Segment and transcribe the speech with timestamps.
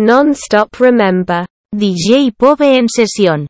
[0.00, 1.44] Non-stop remember.
[1.74, 3.48] DJ Pove en sesión.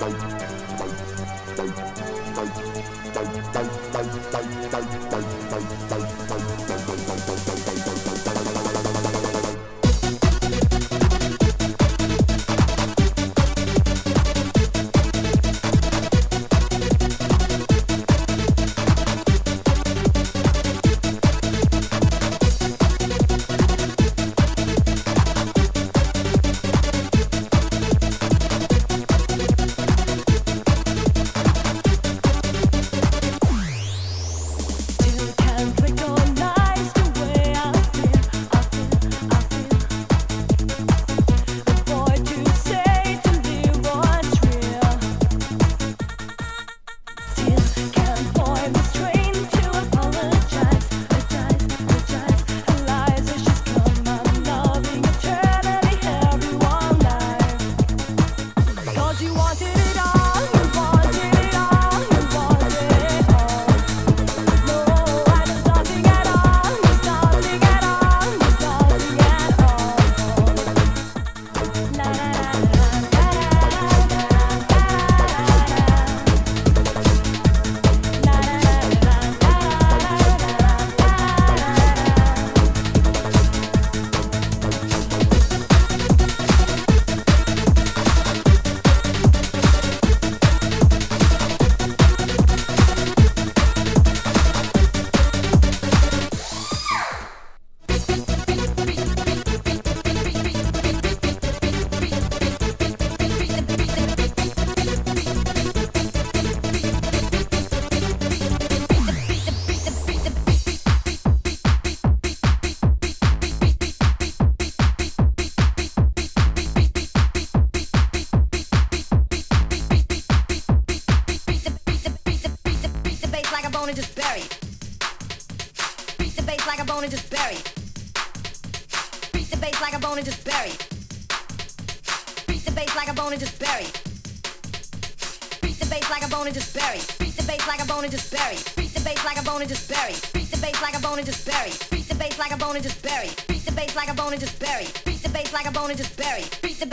[0.00, 0.39] Bye.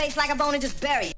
[0.07, 1.16] Bass like a bone and just bury.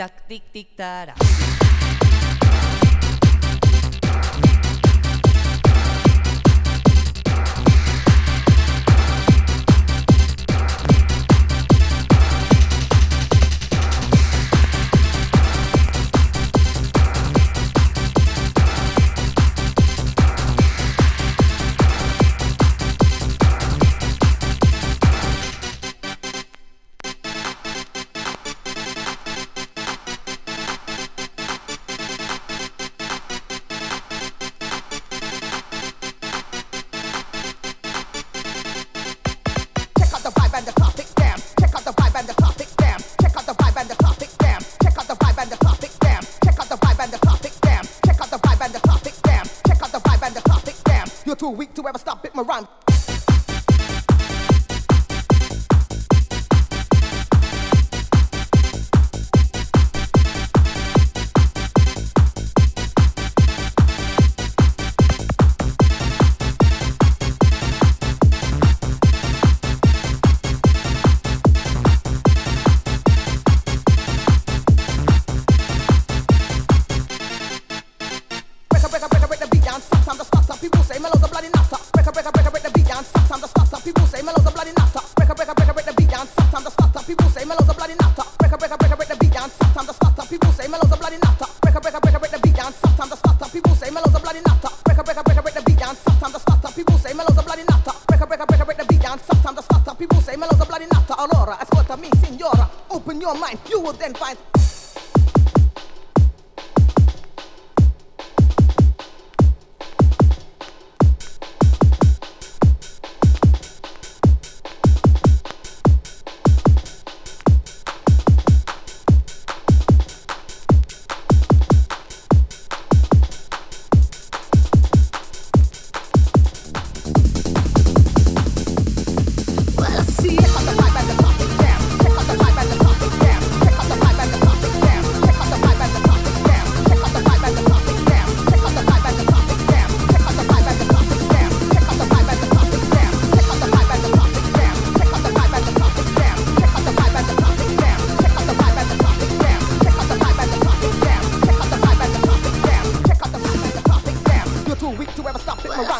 [0.00, 1.12] tac, tic, tic, tac.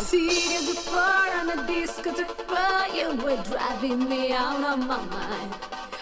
[0.01, 0.07] on.
[0.07, 2.13] Seated before on a disco
[2.49, 5.55] but you were driving me out of my mind.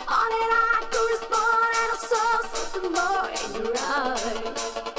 [0.09, 4.97] All that I could respond and I saw something more in your eyes.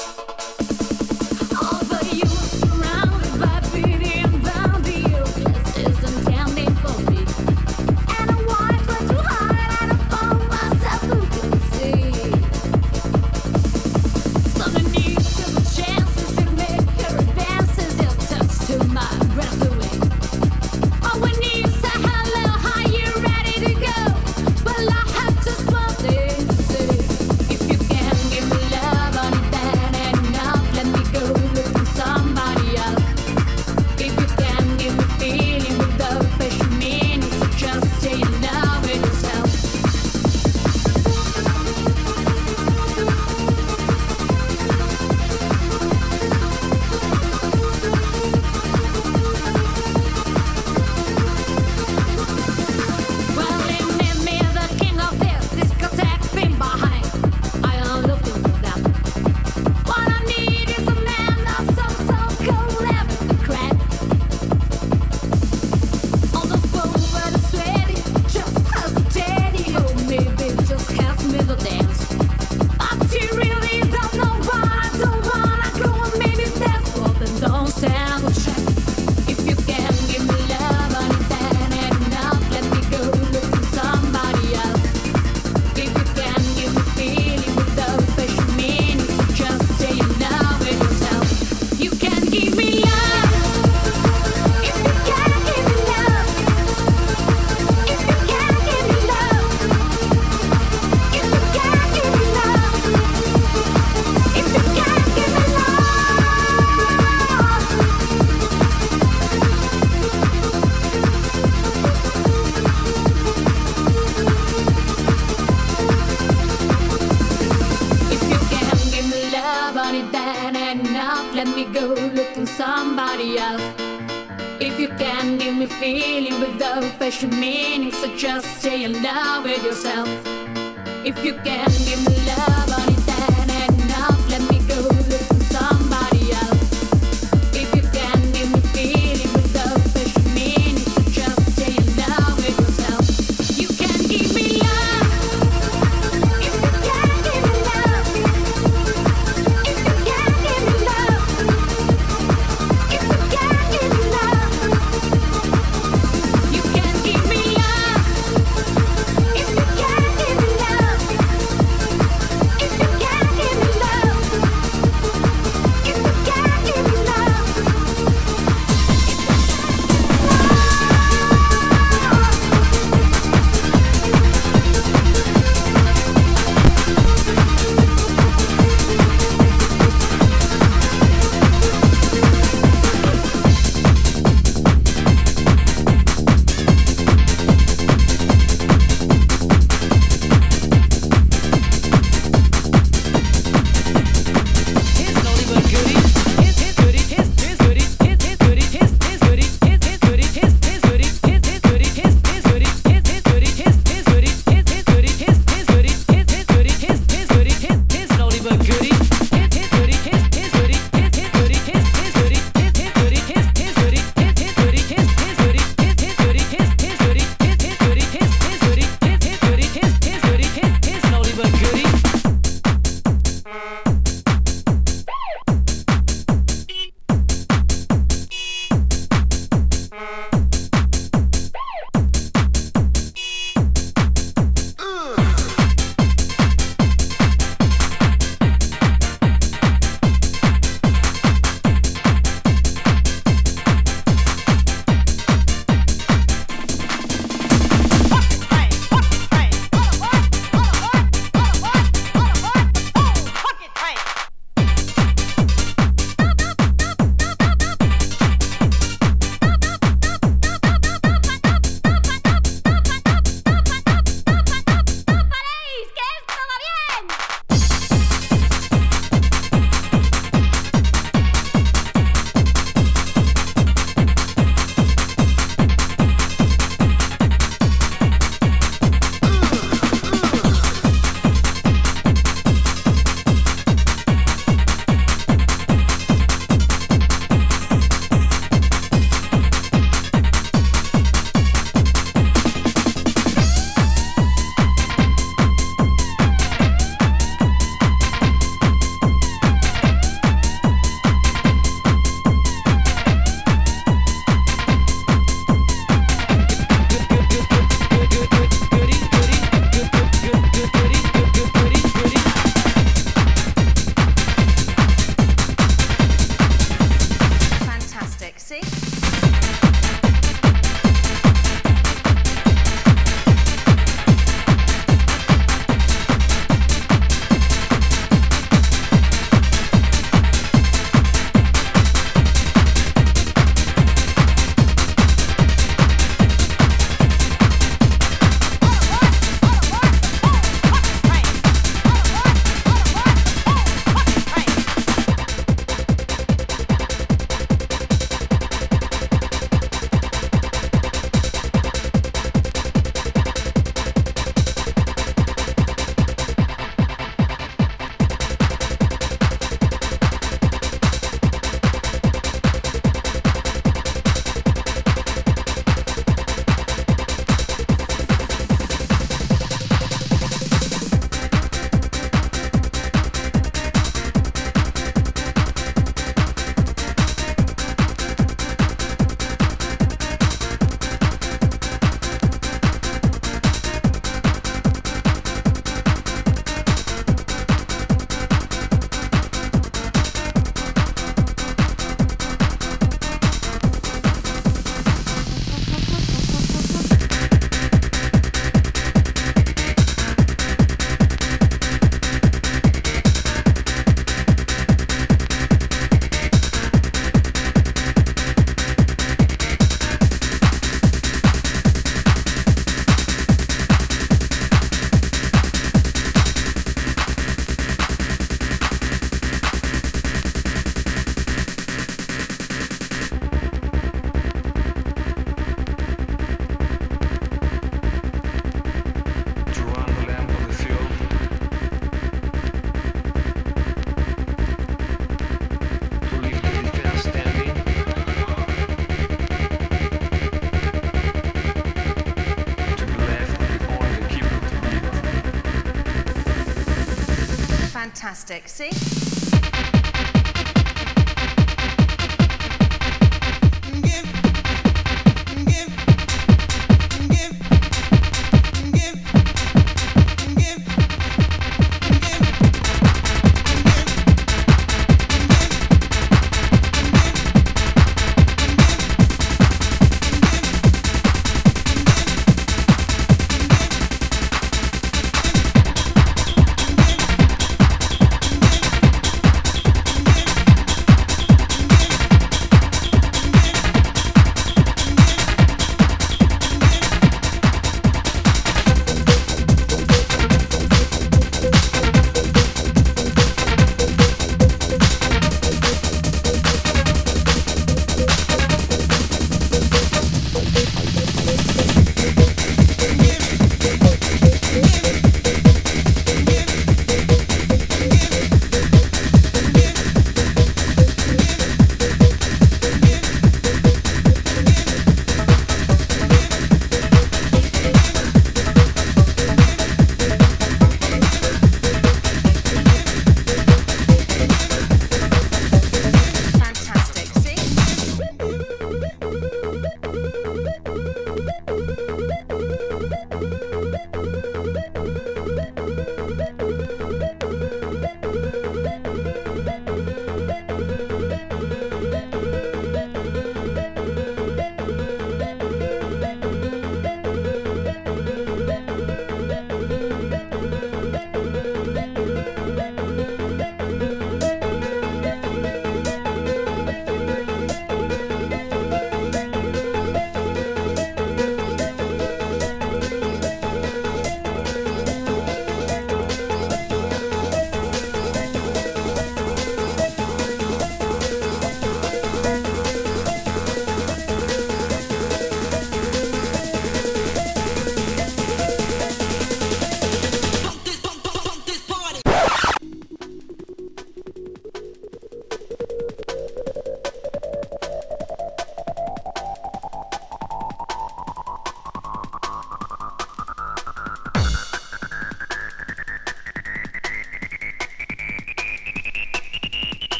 [448.10, 448.48] fantastic.
[448.48, 449.09] See?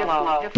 [0.00, 0.50] Your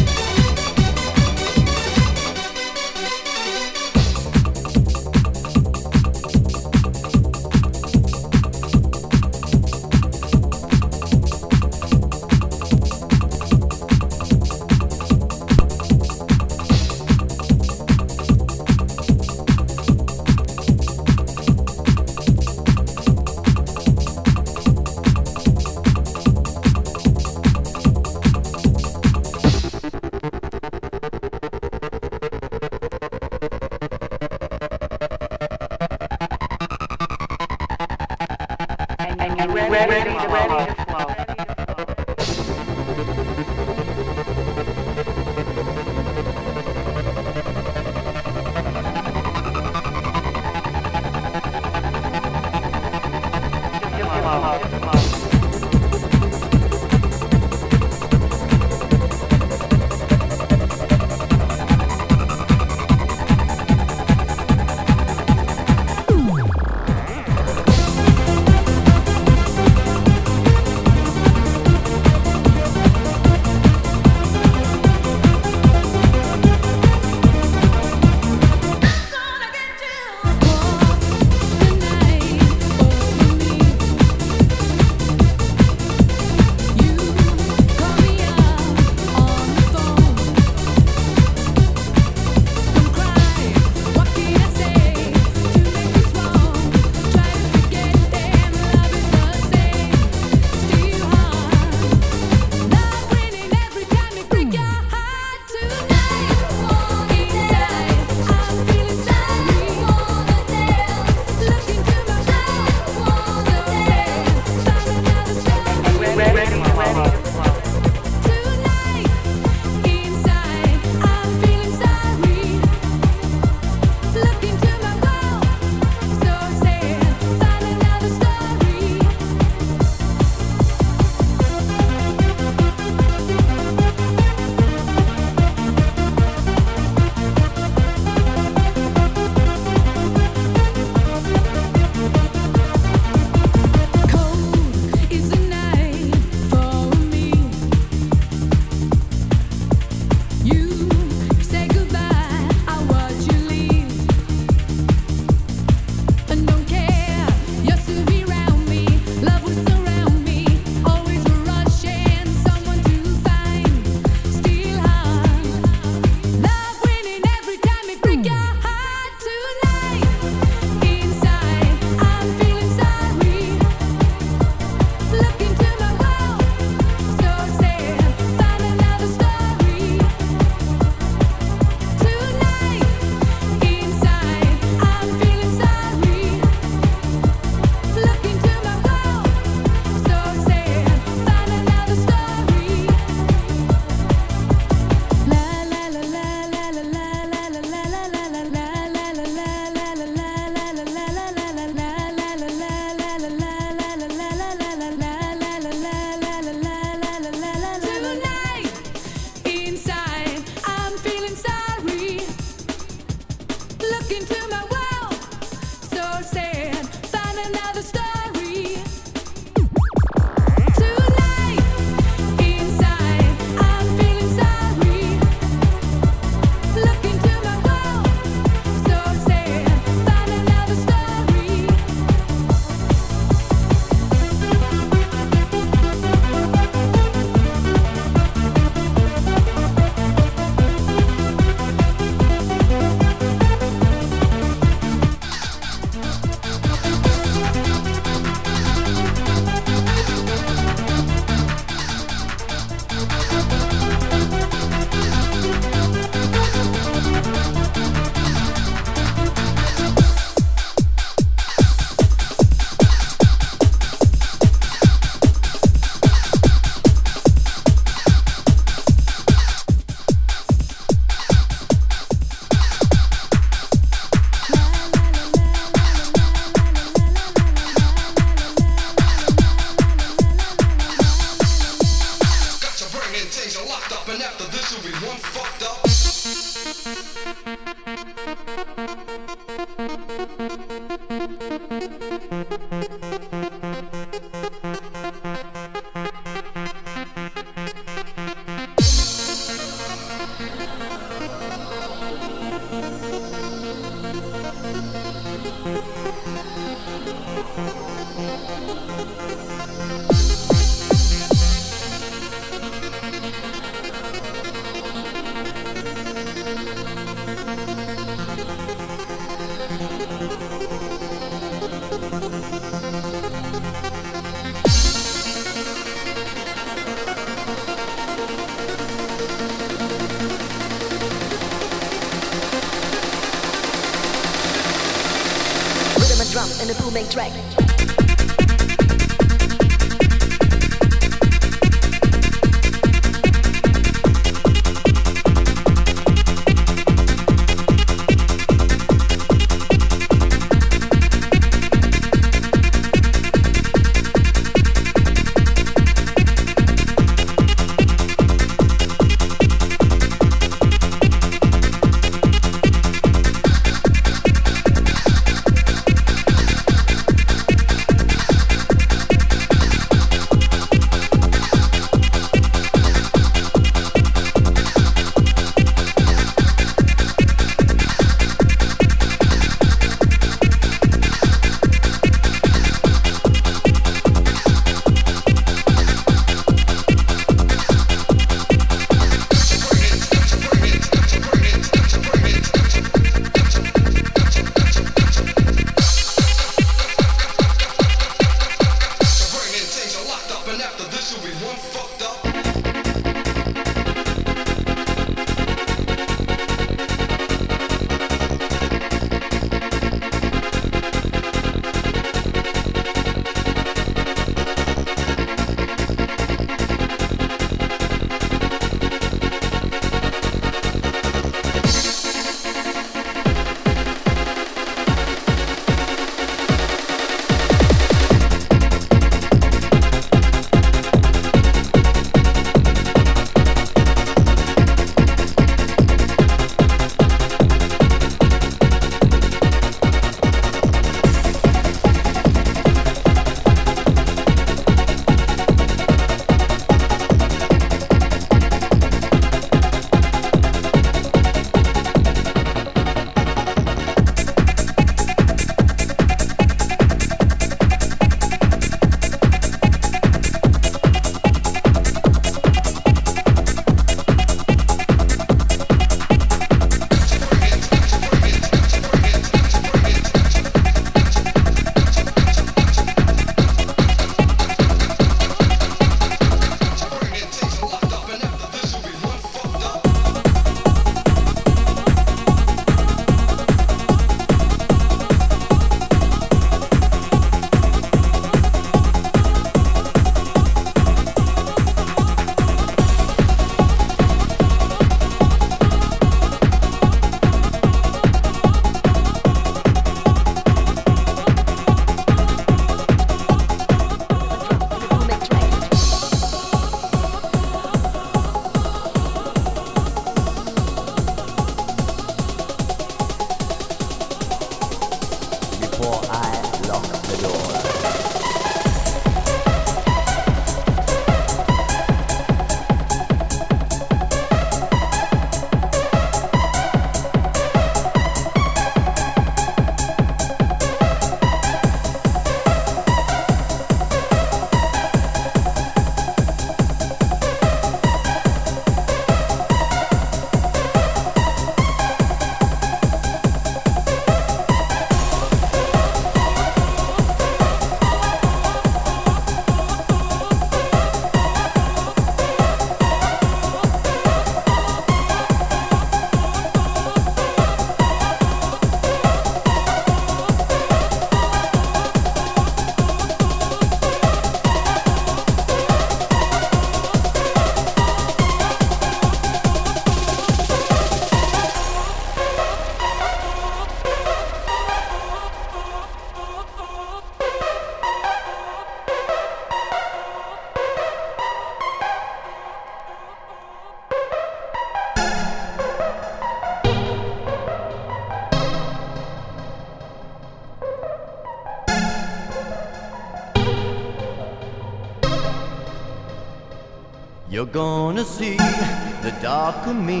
[599.30, 600.00] me.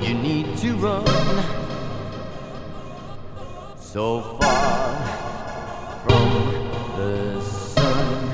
[0.00, 1.04] You need to run
[3.76, 4.96] so far
[6.04, 6.28] from
[6.96, 8.30] the sun.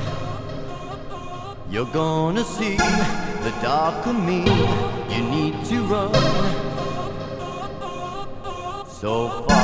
[1.70, 4.40] You're gonna see the dark of me.
[5.14, 6.12] You need to run
[8.86, 9.57] so far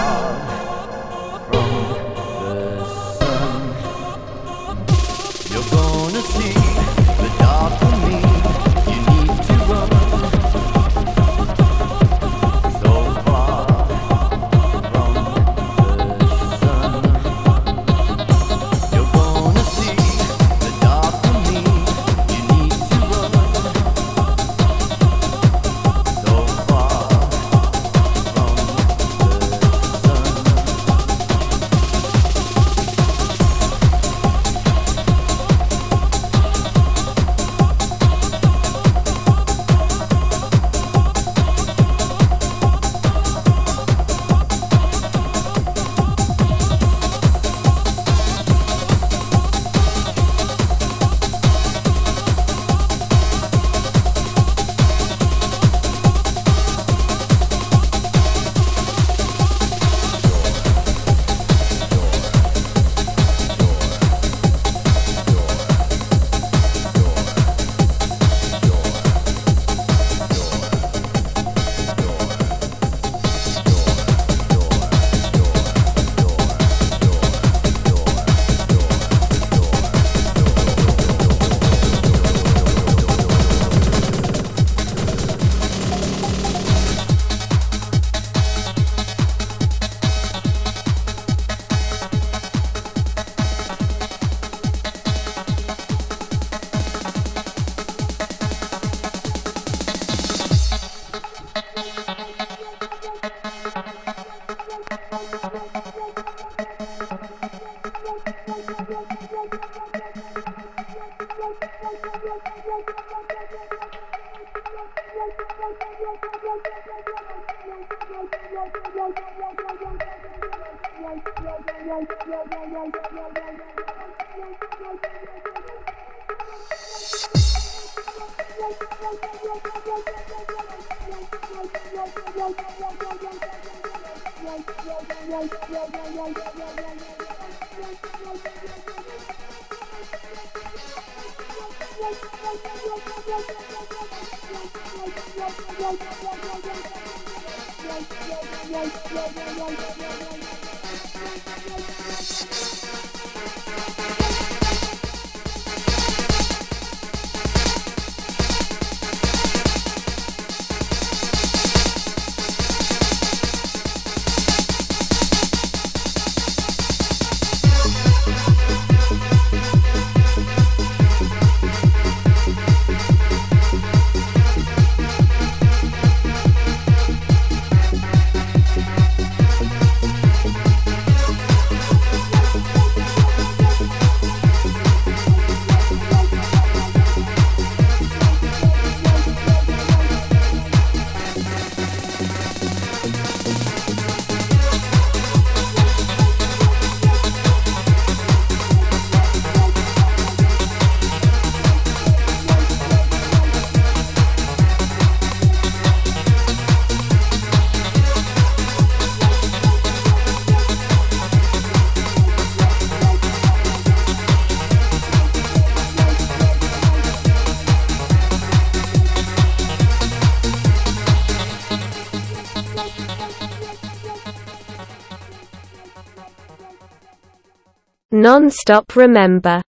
[228.24, 229.63] Non-stop remember